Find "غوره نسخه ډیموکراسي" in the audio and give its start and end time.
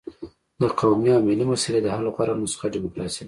2.15-3.17